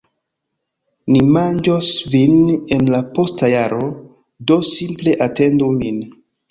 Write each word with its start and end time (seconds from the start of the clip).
Mi 1.15 1.21
manĝos 1.35 1.91
vin 2.15 2.35
en 2.79 2.91
la 2.97 3.03
posta 3.19 3.53
jaro, 3.55 3.87
do 4.51 4.63
simple 4.75 5.19
atendu 5.31 5.75
min. 5.81 6.07